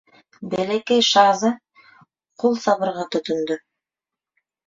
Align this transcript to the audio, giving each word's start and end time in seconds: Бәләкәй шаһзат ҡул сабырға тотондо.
Бәләкәй 0.51 1.03
шаһзат 1.09 1.91
ҡул 2.43 2.57
сабырға 2.63 3.05
тотондо. 3.17 3.59